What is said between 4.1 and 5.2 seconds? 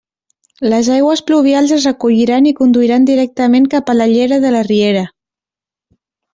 llera de la riera.